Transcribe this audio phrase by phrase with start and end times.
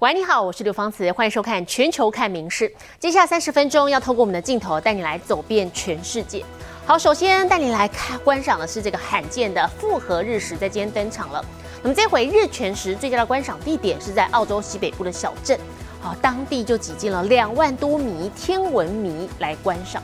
[0.00, 2.68] 喂，你好，我是刘芳慈，欢迎收看《全球看名事》。
[2.98, 6.44] 接下来三十分钟要透过我们的镜头带你来走遍全世界。
[6.84, 11.42] 好，首先带你来看观赏的是这个罕见的复合日食，在今天登场了。
[11.80, 15.56] 那么这回日全食最佳的观赏地点是在澳洲西北部的小镇，
[16.00, 20.02] 好，当地就挤进了两万多名天文迷来观赏。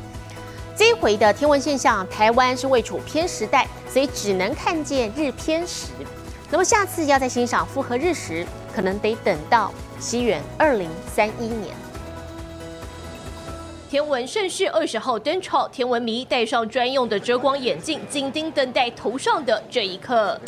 [0.77, 5.89] 这回的天文现象，台湾是位处偏时带，所以只能看见日偏食。
[6.49, 11.75] 那么下次要再欣赏复合日食，可能得等到西元二零三一年。
[13.89, 20.41] 天文盛世二十号登场，天文迷戴上专用的遮光眼镜，紧盯等待头上的这一刻。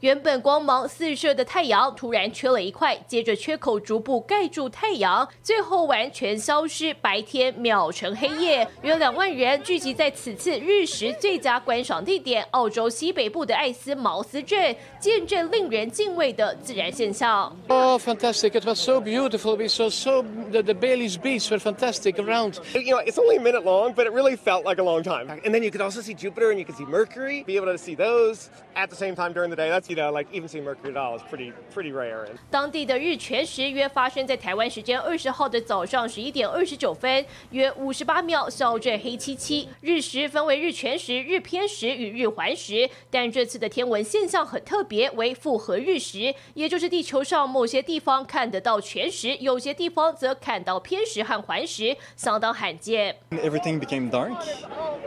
[0.00, 8.68] 原本光芒四射的太阳突然缺了一块，接着缺口逐步盖住太阳，最后完全消失，白天秒成黑夜。
[8.82, 17.56] 约两万人聚集在此次日食最佳观赏地点——澳洲西北部的艾斯茅斯镇，见证令人敬畏的自然现象。
[17.68, 18.50] Oh, fantastic!
[18.50, 19.56] It was so beautiful.
[19.56, 20.22] We saw so
[20.52, 22.60] the, the Bailey's Beach were fantastic around.
[22.74, 25.30] You know, it's only a minute long, but it really felt like a long time.
[25.42, 27.44] And then you could also see Jupiter and you could see Mercury.
[27.46, 29.70] Be able to see those at the same time during the day.
[29.70, 32.26] That's you know, like even seeing Mercury at all is pretty pretty rare.
[32.50, 39.68] 当地的日全食约发生在台湾时间二十号的早上十一点二十九分，约五十八秒，小镇黑漆漆。
[39.80, 53.16] 日食分为日全食、日偏食与日环食，但这次的天文现象很特别，为复合日食，也就是地球上某些地方看得到全食，有些地方则看到偏食和环食，相当罕见。
[53.30, 54.36] Everything became dark,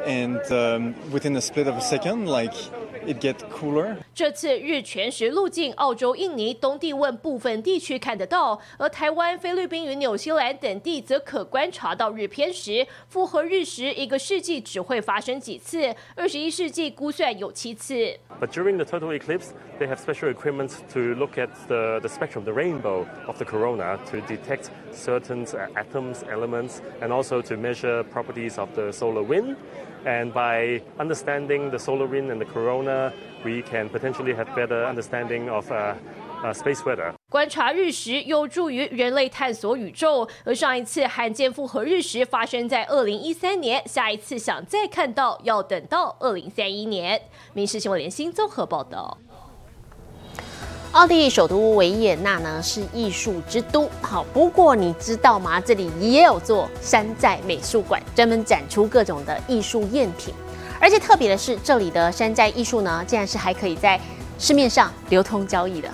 [0.05, 2.55] and um, within a split of a second, like
[3.05, 3.95] it get cooler.
[4.13, 12.85] 这次日全食路径，澳洲、印尼、东帝汶部分地区看得到，而台湾、菲律宾与纽西兰等地则可观察到日偏食。
[13.07, 18.15] 复合日食一个世纪只会发生几次，二十一世纪估算有七次。
[18.39, 19.47] But during the total eclipse,
[19.79, 23.97] they have special equipment to look at the, the spectrum, the rainbow of the corona,
[24.11, 29.55] to detect certain atoms, elements, and also to measure properties of the solar wind.
[30.05, 33.11] And by understanding the solar wind and the corona,
[33.43, 35.95] we can potentially have better understanding of uh,
[36.43, 37.13] uh, space weather.
[37.29, 47.21] 观察日食有助于人类探索宇宙，而上一次罕见复合日食发生在二零一三年，下一次想再看到要等到二零三一年。
[47.53, 49.17] 民事新闻联新综合报道。
[50.91, 55.61] 奥地利首都维也纳呢是艺术之都，好，不过你知道吗？
[55.61, 60.33] 这里也有座山寨美术馆，专门展出各种的艺术赝品。
[60.81, 64.01] 而且特别的是，这里的山寨艺术呢，竟然是还可以在
[64.39, 65.89] 市面上流通交易的。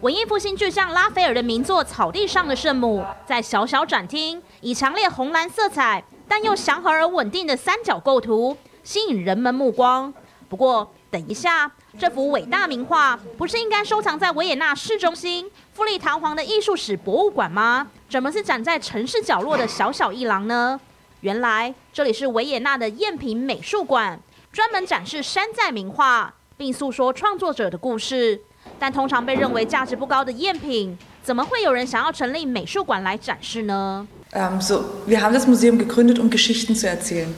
[0.00, 10.14] 文艺复兴巨匠拉斐尔的名作《草地上的圣母》在小小展厅，以强烈红蓝色彩，但又祥和而稳定的三角构图，吸引人们目光。
[10.48, 17.88] 不过，等一下，这幅伟大名画不是应该收藏在维也纳市中心富丽堂皇的艺术史博物馆吗？
[18.08, 20.78] 怎么是展在城市角落的小小一廊呢？
[21.22, 24.20] 原来这里是维也纳的赝品美术馆，
[24.52, 28.40] 专门展示山寨名画，并诉说创作者的故事。
[28.78, 37.34] 但通常被认为价值不高的赝品，怎么会有人想要成立美术馆来展示呢？Ähm, so, wir haben das Museum gegründet, um Geschichten zu erzählen.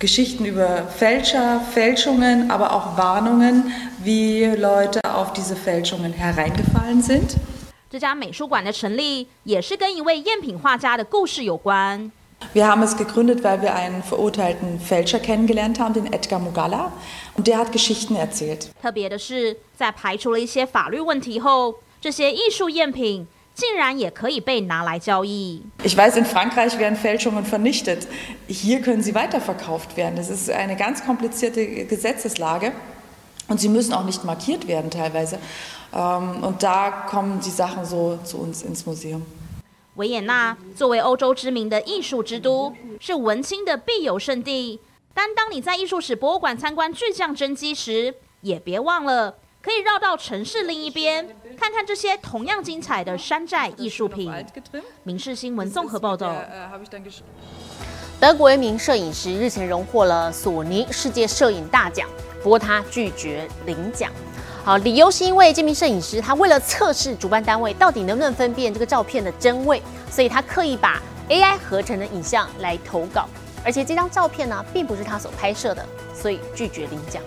[0.00, 3.72] Geschichten über Fälscher, Fälschungen, aber auch Warnungen,
[4.02, 7.36] wie Leute auf diese Fälschungen hereingefallen sind.
[7.88, 12.10] 这家美术馆的成立也是跟一位赝品画家的故事有关。
[12.52, 16.92] Wir haben es gegründet, weil wir einen verurteilten Fälscher kennengelernt haben, den Edgar Mugalla,
[17.34, 18.68] und der hat Geschichten erzählt.
[18.82, 25.63] 特别的是，在排除了一些法律问题后，这些艺术赝品 竟然也可以被拿来交易。
[25.83, 28.07] Ich weiß, in Frankreich werden Fälschungen vernichtet.
[28.47, 30.15] Hier können sie weiterverkauft werden.
[30.15, 32.71] Das ist eine ganz komplizierte Gesetzeslage.
[33.47, 35.37] Und sie müssen auch nicht markiert werden teilweise.
[35.93, 39.23] Ähm, Und da kommen die Sachen so zu uns ins Museum.
[39.95, 44.79] 维也纳作为欧洲知名的艺术之都，是文青的必游圣地。
[45.13, 51.23] 但当你在艺术史博物馆参观巨匠真迹时，也别忘了可以绕到城市另一边，
[51.55, 54.33] 看看这些同样精彩的山寨艺术品。
[55.03, 56.35] 民事新闻综合报道。
[58.19, 62.09] 德国一名摄影师日前荣获了索尼世界摄影大奖，
[62.41, 64.11] 不过他拒绝领奖。
[64.63, 70.99] 好，理由是因为这名摄影师他为了测试主办单位到底能不能分辨这个照片的真伪，所以他刻意把
[71.29, 73.27] AI 合成的影像来投稿，
[73.63, 75.85] 而且这张照片呢并不是他所拍摄的，
[76.15, 77.21] 所以拒绝领奖。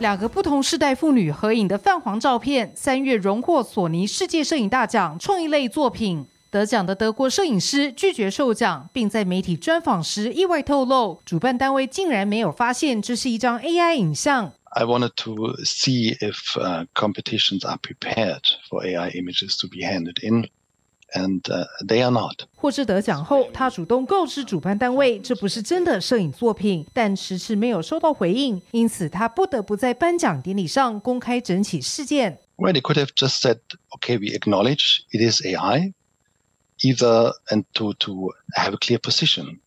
[0.00, 6.24] 两个不同世代妇女合影的泛黄照片，三月荣获索尼世界摄影大奖创意类作品。
[6.50, 15.34] 得奖的德国摄影师拒绝受奖，并在媒体专访时意外透露，主办单位竟然没有发现这是一张 AI 影像，I wanted to
[15.64, 16.36] see if
[16.94, 20.48] competitions are prepared for AI images to be handed in,
[21.13, 22.47] and uh, they are not.
[22.55, 32.39] 获知得奖后，他主动告知主办单位，这不是真的摄影作品，但迟迟没有收到回应，因此他不得不在颁奖典礼上公开整起事件。
[32.55, 33.59] Well, they could have just said,
[33.97, 35.93] "Okay, we acknowledge it is AI,"
[36.79, 39.59] either and to to have a clear position.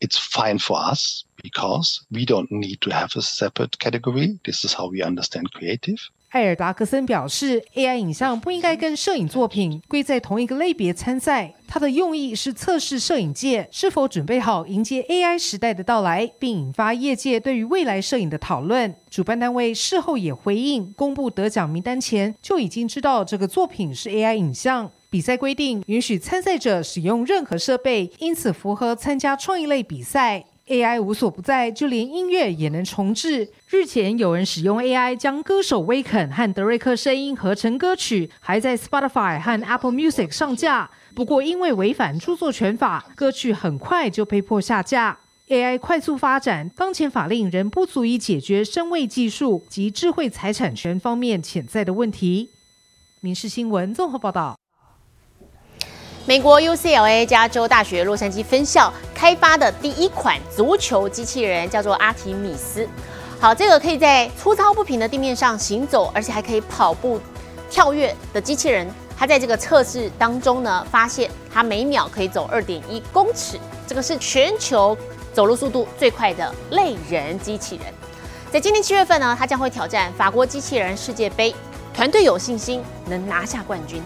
[0.00, 4.38] It's fine for us because we don't need to have a separate category.
[4.44, 5.98] This is how we understand creative.
[6.29, 11.55] 艾尔达克森表示，AI 影像不应该跟摄影作品归在同一个类别参赛。
[11.67, 18.95] 他的用意是测试摄影界是否准备好迎接 AI 时代的到来，并引发业界对于未来摄影的讨论。
[19.09, 24.91] 主办单位事后也回应，公布得奖名单前就已经知道这个作品是 AI 影像。
[25.11, 30.45] 比赛规定允许参赛者使用任何设备，因此符合参加创意类比赛。
[30.69, 33.49] AI 无所不在，就连音乐也能重置。
[33.69, 40.91] 日前有人使用 AI 将歌手威肯和德瑞克声音合成歌曲，还在 Spotify 和 Apple Music 上架。
[41.15, 45.17] 不过因为违反著作权法，歌曲很快就被迫下架。
[45.47, 52.51] AI 快速发展，当前法令仍不足以解决声位技术及智慧财产权方面潜在的问题。
[53.21, 54.55] 民事新闻综合报道。
[56.29, 62.87] 美国 UCLA 加州大学洛杉矶分校开发的第一款足球机器人叫做阿提米斯。
[63.39, 67.19] 好，这个可以在粗糙不平的地面上行走，而且还可以跑步、
[67.67, 68.87] 跳跃的机器人。
[69.17, 74.95] 它在这个测试当中呢，发现它每秒可以走二点一公尺，这个是全球
[75.33, 77.85] 走路速度最快的类人机器人。
[78.51, 81.55] 在今年七月份呢，它将会挑战法国机器人世界杯，
[81.91, 83.99] 团队有信心能拿下冠军。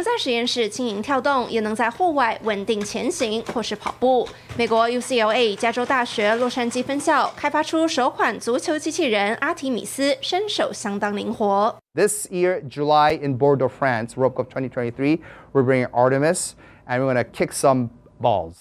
[0.00, 4.28] 能在实验室轻盈跳动，也能在户外稳定前行或是跑步。
[4.56, 11.76] 美国 UCLA 加州大学洛杉矶分校开发出首款足球机器人阿提米斯，身手相当灵活。
[11.94, 15.20] This year, July in Bordeaux, France, World Cup 2023,
[15.52, 16.50] we're bringing Artemis,
[16.86, 17.88] and we're going to kick some
[18.20, 18.54] balls.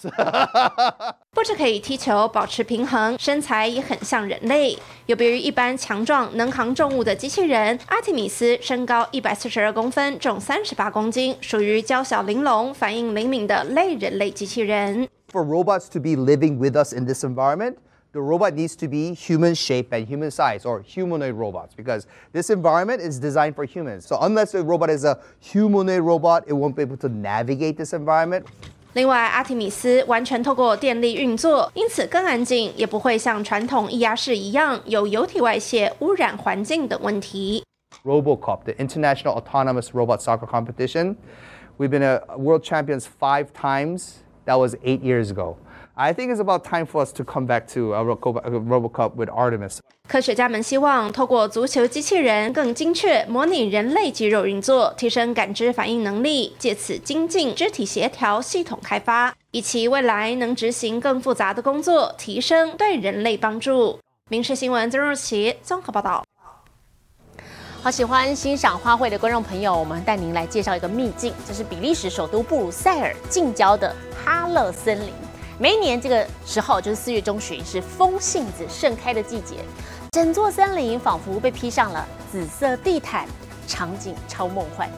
[1.32, 4.78] 不止可以踢球保持平衡，身材也很像人类。
[5.06, 15.08] 有别于一般强壮能扛重物的机器人，阿提米斯身高一百四十二公分，重三十八公斤，属于娇小玲珑、反应灵敏的类人类机器人。
[15.32, 17.76] For robots to be living with us in this environment,
[18.14, 22.50] the robot needs to be human shape and human size or humanoid robots because this
[22.50, 24.06] environment is designed for humans.
[24.08, 27.94] So unless the robot is a humanoid robot, it won't be able to navigate this
[27.94, 28.46] environment.
[28.95, 37.63] 另外，阿提米斯完全透过电力运作，因此更安静，也不会像传统液压式一样有油体外泄、污染环境等问题。
[38.05, 41.15] RoboCup, the International Autonomous Robot Soccer Competition,
[41.79, 44.15] we've been a world champions five times.
[44.47, 45.55] That was eight years ago.
[46.03, 49.81] I think it's about time for us to come back to a RoboCup with Artemis.
[50.09, 63.99] 科学家们希望透过足球机器人更精确模拟人类肌肉运作，提升感知反应能力，借此精进肢体协调系统开发，以其未来能执行更复杂的工作，提升对人类帮助。
[64.31, 66.25] 民事新闻曾若琪综合报道。
[67.83, 73.95] 好，喜欢欣赏花卉的观众朋友，我们带您来介绍一个秘境，这是比利时首都布鲁塞尔近郊的
[74.25, 75.13] 哈勒森林。
[75.63, 79.57] 每一年这个时候，就是四月中旬，是风信子盛开的季节，
[80.13, 83.29] 整座森林仿佛被披上了紫色地毯，
[83.67, 84.91] 场景超梦幻。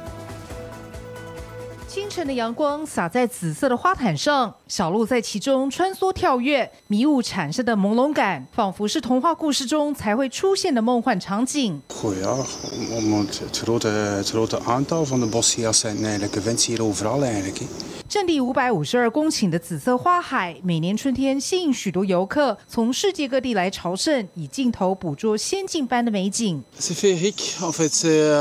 [1.92, 11.82] 清晨的阳光洒在紫色的花毯上，小鹿在其中穿梭跳跃，迷雾产生的朦胧感，仿佛是童话故事中才会出现的梦幻场景。
[12.22, 17.22] Ja, het grote, het grote aantal van de bosheers zijn eigenlijk, je vindt ze hier overal
[17.22, 17.60] eigenlijk.
[18.08, 26.62] 占地五百五十二公顷的紫色花海，每年春天吸引许多游客从世界各地来朝圣，以镜头捕捉仙境般的美景。
[26.80, 28.32] C'est féerique, en fait, c'est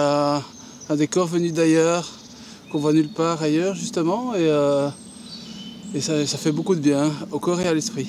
[0.87, 2.20] un décor venu d'ailleurs.
[2.70, 4.88] qu'on voit nulle part ailleurs justement et, euh,
[5.94, 8.08] et ça, ça, fait beaucoup de bien au corps et à l'esprit.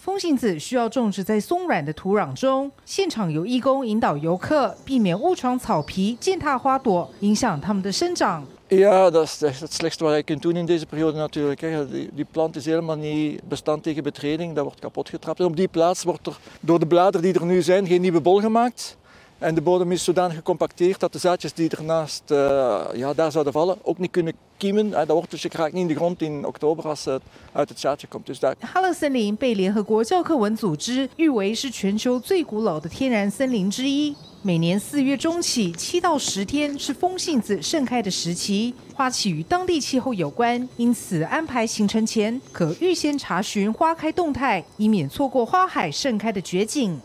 [0.00, 8.42] 风信子需要种植在松软的土壤中，现场有义工引导游客，避免误闯草皮、践踏花朵，影响它们的生长。
[8.70, 11.60] Ja, dat is het slechtste wat je kunt doen in deze periode natuurlijk.
[11.90, 15.40] Die, die plant is helemaal niet bestand tegen betreding, dat wordt kapot getrapt.
[15.40, 18.20] En op die plaats wordt er door de bladeren die er nu zijn geen nieuwe
[18.20, 18.96] bol gemaakt.
[19.43, 23.53] En de bodem is zodanig gecompacteerd dat de zaadjes die ernaast uh, ja, daar zouden
[23.53, 24.91] vallen ook niet kunnen kiemen.
[24.91, 27.21] Dat worteltje raakt niet in de grond in oktober als het
[27.51, 28.25] uit het zaadje komt.
[28.25, 28.55] Dus daar...
[28.59, 34.15] 哈勒森林被联合国教科文组织誉为是全球最古老的天然森林之一。
[34.43, 47.01] 每年四月中起，七到十天是风信子盛开的时期，花期与当地气候有关，因此安排行程前可预先查询花开动态，以免错过花海盛开的绝景。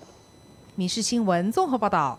[0.76, 2.16] 民事新闻综合报道。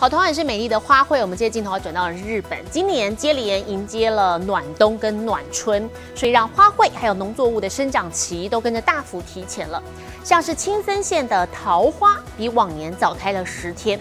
[0.00, 2.56] 好，同样也是美丽的花卉，我们这些镜头转到了日本。
[2.70, 9.82] 今年接连迎接了暖冬跟暖春，所以让花卉还有农作物的生长期都跟着大幅提前了。
[10.22, 13.98] 像是青森县的桃花，比往年早开了十天，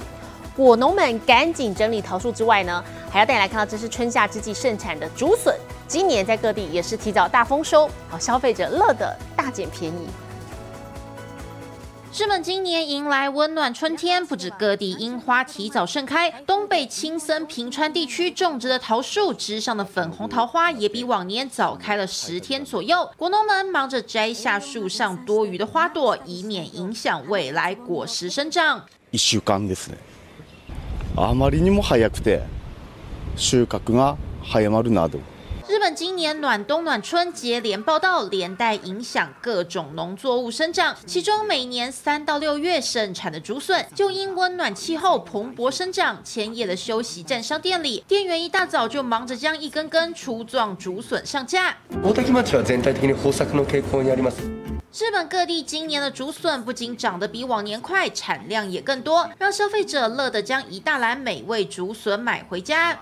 [0.56, 10.08] 果农们赶紧整理桃树之外呢，还要带你来看到这是春夏之际盛产的竹笋，今年在各地也是提早大丰收，好消费者乐得大捡便宜。
[12.16, 23.11] 日本今年迎来温暖春天，不止各地樱花提早盛开，东北青森平川地区种植的桃树枝上的粉红桃花也比往年早开了十天左右。
[23.16, 28.83] 果农们忙着摘下树上多余的花朵，以免影响未来果实生长。
[29.11, 29.97] 一週間ですね。
[31.16, 32.42] あまりにも早くて
[33.37, 35.19] 収穫が早まるなど。
[35.69, 40.95] 日本今年暖冬暖春接连报道，连带影响各种农作物生长。
[41.07, 46.21] 其中每年三到六月盛产的竹笋，就因温暖气候蓬勃生长。
[46.23, 51.76] 千叶的休息站商店里，店员一大早就忙着将一根根粗壮竹笋上架。
[52.02, 54.42] 大多町は全体的に豊作の傾向にあります。
[54.92, 62.99] 日本各地今年的竹笋不仅长得比往年快，产量也更多，让消费者乐得将一大篮美味竹笋买回家。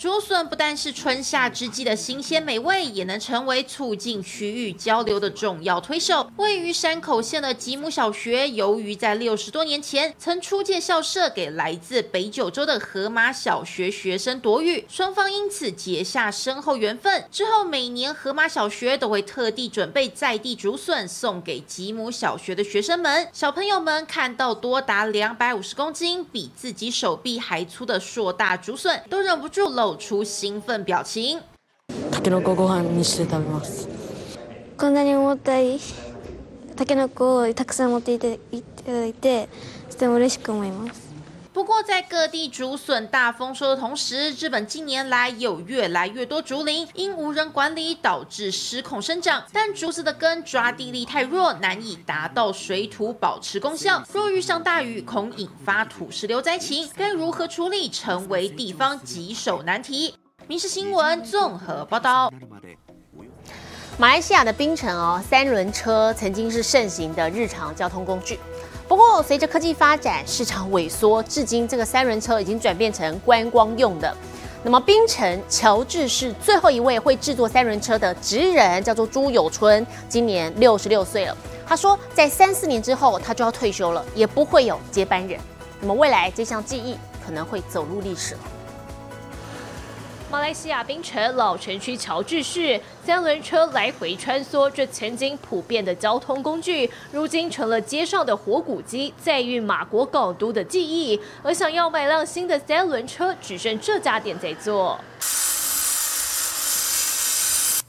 [0.00, 6.32] 竹笋不但是春夏之际的新鲜美味，也能成为促进区域交流的重要推手。
[6.36, 17.22] 位于山口县的吉姆小学，由于在六十多年前曾出借校舍给来自北九州的河马小学学生躲雨，双方因此结下深厚缘分。
[17.30, 23.28] 之后每年河马小学都会特地准备在地竹笋送给吉姆小学的学生们。
[23.34, 31.38] 小朋友们看到多达两百五十公斤、比自己手臂还粗的硕大竹笋，都忍不住露出兴奋表情。
[32.10, 33.88] タケノコご飯にして食べます。
[34.78, 35.78] こんなに重たい
[36.76, 39.48] タケノコをたくさん持っていただいて、
[39.90, 41.09] とても嬉しく思います。
[41.60, 54.02] 不过，在各地竹笋大丰收的同时，日本近年来有越来越多竹林因无人管理导致失控生长，但竹子的根抓地力太弱，难以达到水土保持功效。
[54.10, 60.14] 若遇上大雨，恐引发土石流灾情，该如何处理，成为地方棘手难题。
[60.46, 62.32] 民事新闻综合报道。
[63.98, 68.40] 马来西亚的槟城哦，三轮车曾经是盛行的日常交通工具。
[68.90, 74.16] 不过，随着科技发展，市场萎缩，至今这个三轮车已经转变成观光用的。
[74.64, 81.36] 那么，槟城乔治是最后一位会制作三轮车的职人叫做朱友春，今年六十六岁了。
[81.64, 85.38] 他说，在三四年之后，他就要退休了，也不会有接班人。
[85.80, 88.36] 那么，未来这项技艺可能会走入历史。
[90.30, 101.20] 马来西亚槟城老城区乔治市，三轮车来回穿梭，这曾经普遍的交通工具，如今成了街上的活古迹，载运马国港都的记忆。
[101.42, 105.00] 而想要买辆新的三轮车，只剩这家店在做。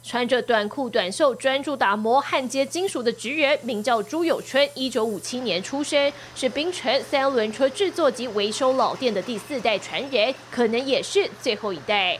[0.03, 12.17] 穿着短裤短袖，专注打磨焊接金属的职员，名叫朱友春，一九五七年出生，是槟城三轮车制作及维修老店的第四代传人，可能也是最后一代。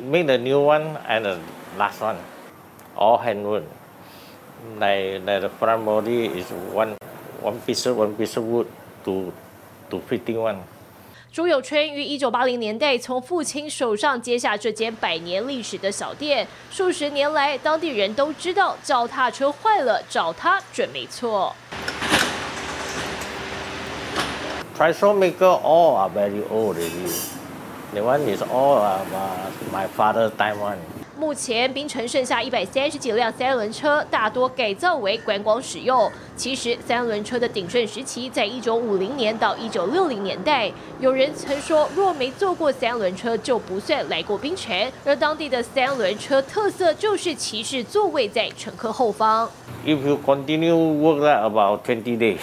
[0.00, 1.38] Make the new one and the
[1.76, 2.16] last one,
[2.96, 3.64] all hand wood.
[4.78, 6.96] Like, like the front body is one
[7.40, 8.66] one piece of one piece of wood
[9.04, 9.32] to
[9.90, 10.58] to fitting one.
[11.30, 21.54] 朱友春于一九八零年代从父亲手上接下这间百年历史的小店，数十年来，当地人都知道脚踏车坏了找他准没错。
[24.76, 27.37] Tricycle maker all are very old already.
[27.94, 29.00] The one is all uh,
[29.72, 30.76] my father's time one.
[31.18, 36.08] 目前冰城剩下一百三十几辆三轮车，大多改造为观光使用。
[36.36, 44.92] 其实三轮车的鼎盛时期在一九五零年到一九六零年代，有人曾说，若没坐过三轮车就不算来过冰城。
[45.04, 49.50] 而当地的三轮车特色就是骑士座位在乘客后方。
[49.84, 52.38] If you continue work that about 20 days,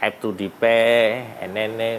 [0.00, 1.98] have to repair and then, then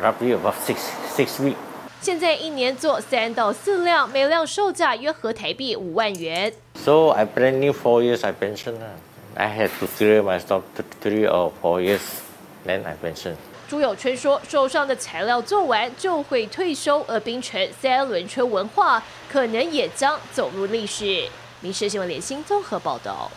[0.00, 0.76] roughly about six
[1.16, 1.56] six weeks.
[2.04, 6.52] 现在一年做三到四辆，每辆售价约合台币五万元。
[6.74, 8.74] So I new four years I pension.
[9.34, 10.64] I had to clear my stock
[11.02, 12.02] three or four years,
[12.66, 13.36] then I pension.
[13.70, 21.26] 朱友春说，手上的材料做完就会退休，而冰城三轮车文化可能也将走入历史。
[21.62, 23.30] 民事新闻联新综合报道。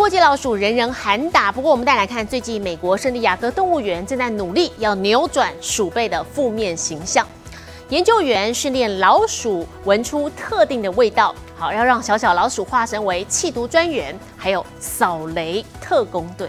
[0.00, 7.28] 过街老鼠人人喊打，不过我们再来看，最近美国圣地亚哥动物园正在努力要扭转鼠辈的负面形象。
[7.90, 16.48] 研究员训练老鼠闻出特定的味道，好要让小小老鼠化身为弃毒专员，还有扫雷特工队。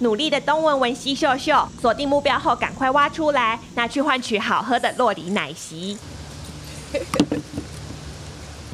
[0.00, 5.96] 努力的东闻闻西嗅嗅，锁定目标后赶快挖出来，拿去换取好喝的洛梨奶昔。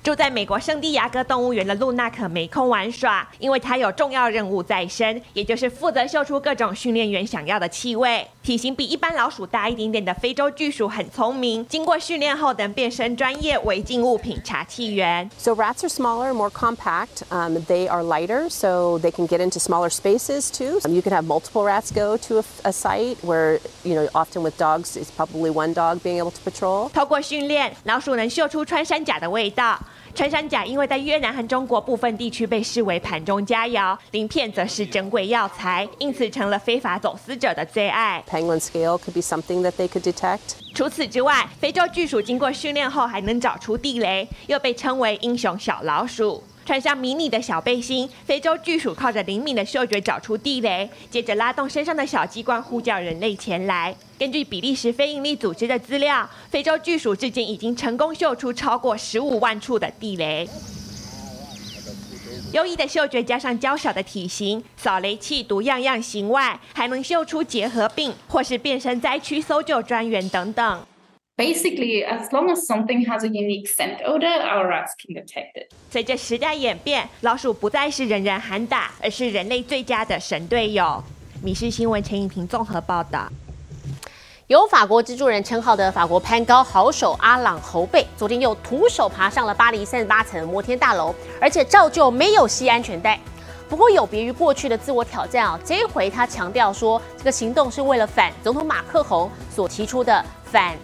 [0.04, 8.28] 住在美国圣地亚哥动物园的露娜可没空玩耍，因为她有重要任务在身，也就是负责嗅出各种训练员想要的气味。
[8.44, 15.30] 体型比一般老鼠大一点点的非洲巨鼠很聪明，经过训练后能变身专业违禁物品查气员。
[15.38, 17.22] So rats are smaller, more compact.
[17.30, 20.78] Um, they are lighter, so they can get into smaller spaces too.
[20.84, 24.42] Um, you can have multiple rats go to a, a site where, you know, often
[24.42, 26.90] with dogs, it's probably one dog being able to patrol.
[26.90, 29.80] 透过训练，老鼠能嗅出穿山甲的味道。
[30.14, 38.23] 穿山甲因为在越南和中国部分地区被视为盘中佳肴，鳞片则是珍贵药材，因此成了非法走私者的最爱。
[38.30, 40.38] Penguin scale could be something that they could detect.
[40.73, 46.44] 除此之外，非洲巨鼠经过训练后还能找出地雷，又被称为英雄小老鼠。
[46.64, 53.94] 穿上迷你的小背心，非洲巨鼠靠着灵敏的嗅觉找出地雷，接着拉动身上的小机关呼叫人类前来。
[54.18, 60.49] 根据比利时非营利组织的资料，非洲巨鼠至今已经成功嗅出超过十五万处的地雷。
[62.52, 70.87] 优异的嗅觉加上娇小的体型，扫雷器毒样样行外，还能嗅出结核病或是变身灾区搜救专员等等。
[71.36, 75.68] Basically, as long as something has a unique scent odor, our rats can detect it.
[75.90, 81.02] 随着时代演变，老鼠不再是人人喊打，而是人类最佳的神队友。
[81.42, 83.28] 米氏新闻陈颖婷综合报道。
[84.46, 93.18] 有法国蜘蛛人称号的法国攀高好手阿朗侯贝，昨天又徒手爬上了巴黎三十八层摩天大楼，而且照旧没有系安全带。
[93.68, 100.76] 不过有别于过去的自我挑战啊，这一回他强调说，这个行动是为了反总统马克宏所提出的反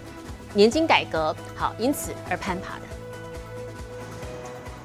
[0.52, 2.82] 年金改革，好，因此而攀爬的。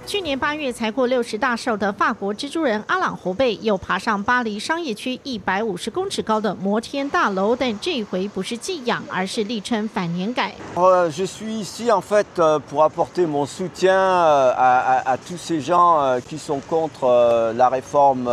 [0.06, 10.54] 去年八月才过六十大寿的法国蜘蛛人阿朗胡贝又爬上巴黎商业区一百五十公尺高的摩天大楼，但这回不是寄养，而是力撑反年改。
[10.76, 12.24] Je suis ici en fait
[12.70, 18.26] pour apporter mon soutien à tous ces gens qui sont contre la réforme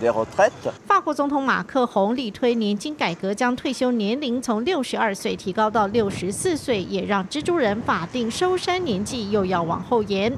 [0.00, 0.70] des retraites。
[0.86, 10.32] 法国总统马克宏力推年金改革，将退休年龄从六十二岁提高到六十四岁，也让蜘蛛人法定收山年纪又要往后延。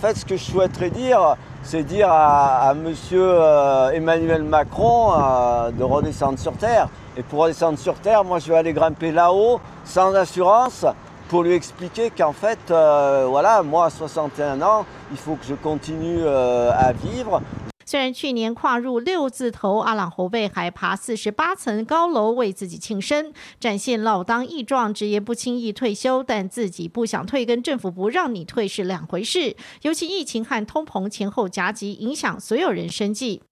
[0.00, 5.12] En fait, ce que je souhaiterais dire, c'est dire à, à Monsieur euh, Emmanuel Macron
[5.12, 6.88] euh, de redescendre sur Terre.
[7.18, 10.86] Et pour redescendre sur Terre, moi je vais aller grimper là-haut, sans assurance,
[11.28, 15.54] pour lui expliquer qu'en fait, euh, voilà, moi à 61 ans, il faut que je
[15.54, 17.42] continue à vivre.
[17.90, 29.56] 虽然去年跨入六字头，阿朗侯贝还爬四十八层高楼为自己庆生，展现老当益壮，直言不轻易退休，但自己不想退，跟政府不让你退是两回事。
[29.82, 33.42] 尤其疫情和通膨前后夹击，影响所有人生计。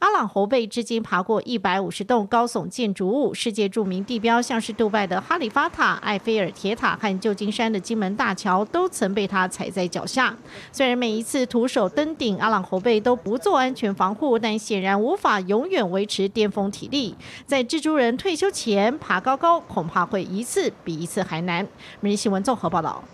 [0.00, 10.34] 阿朗侯贝至今爬过一百五十栋高耸建筑物，世界著名地标像是杜拜的哈利法塔、埃菲尔铁塔和旧金山的金门大桥，都曾被他踩在脚下。
[10.72, 17.14] 虽然每一次徒手登顶，阿朗侯贝都不做安全防护，但显然无法永远维持巅峰体力。
[17.44, 21.68] 在蜘蛛人退休前爬高高，恐怕会一次比一次还难。
[22.00, 23.04] 每日新闻综合报道。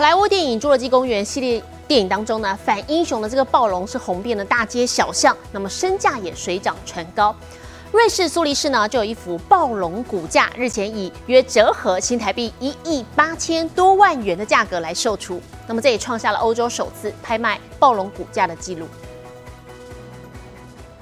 [0.00, 7.36] 好莱坞电影《侏罗纪公园》系列电影当中呢，反英雄的这个暴龙是红遍了大街小巷，那么身价也水涨船高。
[7.92, 18.86] 瑞士苏黎世呢，就有一幅暴龙骨架，日前以约折合新台币一亿八千多万元的价格来售出，那么这也创下了欧洲首次拍卖暴龙骨架的记录。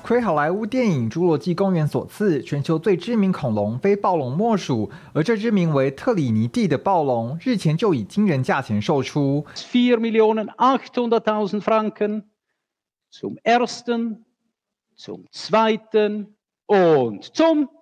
[0.09, 4.91] 亏好莱坞电影《侏罗纪公园》所赐，全球最知名恐龙非暴龙莫属。
[5.13, 9.45] 而这只名为特里尼蒂的暴龙，日前就以惊人价钱售出。
[9.55, 12.23] Vier Millionen achthunderttausend Franken
[13.13, 14.25] zum ersten,
[14.97, 16.29] zum zweiten
[16.67, 17.78] und zum Drittelmal.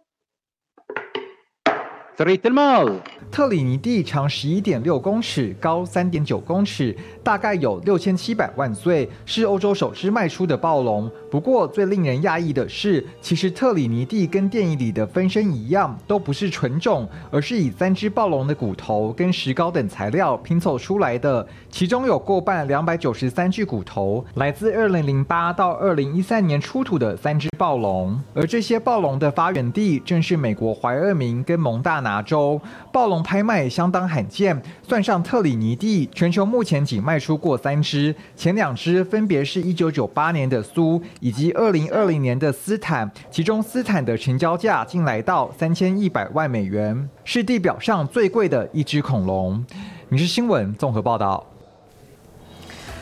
[3.31, 11.11] 特里尼蒂长十一点六公尺，高三点九公尺，大概有六千七百万岁，是欧洲首只卖出的暴龙。
[11.31, 21.47] 不过，最令人讶异的是，其实特里尼蒂跟电影里的分身一样，都不是纯种，而是以三只暴龙的骨头跟石膏等材料拼凑出来的。
[21.69, 28.19] 其中有过半两百九十三具骨头，来自二零零八到二零一三年出土的三只暴龙。
[28.33, 32.61] 而这些暴龙的发源地正是美国怀俄明跟蒙大拿州。
[32.93, 49.65] 暴龙拍卖相当罕见，算上特里尼蒂，全球目前仅卖出过三只，前两只分别是一九九八年的苏以及二零二零年的斯坦，其中斯坦的成交价竟来到三千一百万美元，是地表上最贵的一只恐龙。
[50.09, 51.45] 民事新闻综合报道。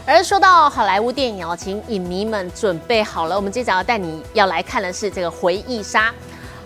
[0.07, 6.13] 而说到好莱坞电影哦，请影迷们准备好了，我们接着要带你要来看的是这个回忆杀。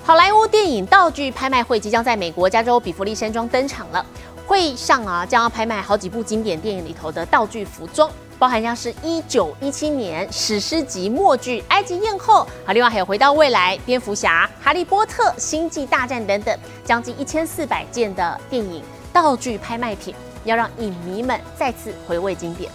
[0.09, 4.03] 好莱坞电影道具拍卖会即将在美国加州比弗利山庄登场了。
[4.47, 22.73] 会上啊，将要拍卖好几部经典电影里头的道具服装，包含像是一九一七年史诗级默剧《埃及艳后》，啊，另外还有《回到未来》、《蝙蝠侠》、《哈利波特》、《星际大战》等等，将近一千四百件的电影道具拍卖品，要让影迷们再次回味经典。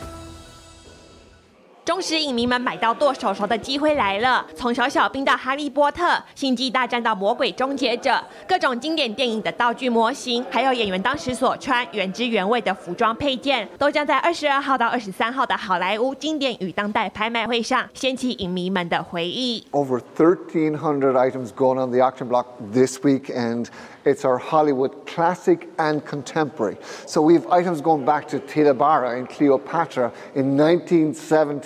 [1.84, 4.44] 忠实影迷们买到剁手手的机会来了！
[4.54, 19.64] 从小小兵到哈利波特、星际大战到魔鬼终结者，各种经典电影的道具模型，还有演员当时所穿原汁原味的服装配件，都将在二十二号到二十三号的好莱坞经典与当代拍卖会上掀起影迷们的回忆。
[19.70, 23.64] Over 1,300 items going on the auction block this week, and
[24.04, 26.76] it's our Hollywood classic and contemporary.
[27.06, 30.58] So we have items going back to Tita Barra and Cleopatra in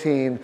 [0.06, 0.38] 1917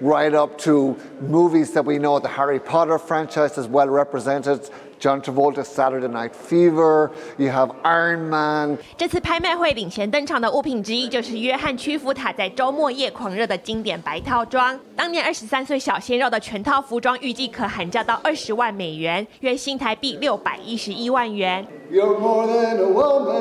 [0.00, 4.68] right up to movies that we know the Harry Potter franchise is well represented.
[4.98, 8.76] John Travolta's Saturday Night Fever, you have Iron Man.
[8.98, 14.78] 这次拍卖会领衔登场的物品之一，就是约翰屈服塔在周末夜狂热的经典白套装。
[14.94, 21.66] 当年二十三岁小鲜肉的全套服装，预计可喊价到二十万美元，约新台币六百一十一万元。
[21.90, 23.33] You're more than a woman.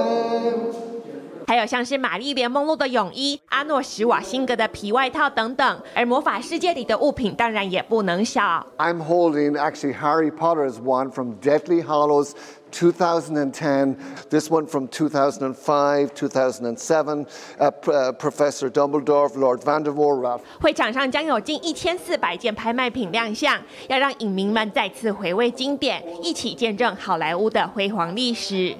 [1.46, 8.66] 还有像是玛丽莲梦露的泳衣、阿诺史瓦辛格的皮外套等等，而魔法世界里的物品当然也不能少。
[8.78, 12.32] I'm holding actually Harry Potter's one from Deathly Hollows
[12.70, 13.96] 2010,
[14.30, 17.26] this one from 2005, 2007,
[17.58, 28.74] uh, uh, Professor Dumbledore, Lord Vandermoor, Ralph 会场上将有近一千四百件拍卖品亮相，要让影迷们再次回味经典，一起见证好莱坞的辉煌历史。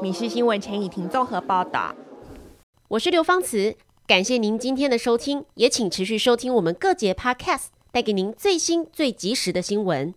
[0.00, 1.92] 米氏新闻陈以婷综合报道。
[2.88, 3.74] 我是刘芳慈，
[4.06, 10.14] 感谢您今天的收听，也请持续收听我们各节 Podcast，带给您最新最及时的新闻。